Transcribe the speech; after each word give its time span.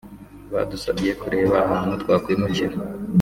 Badusabye 0.53 1.11
kureba 1.21 1.55
ahantu 1.65 1.93
twakwimukira 2.01 2.75